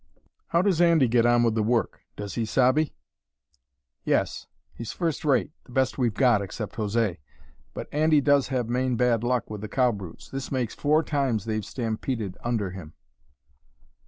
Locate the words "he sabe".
2.33-2.89